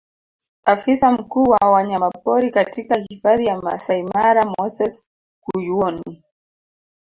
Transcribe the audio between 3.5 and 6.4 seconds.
Maasai Mara Moses Kuyuoni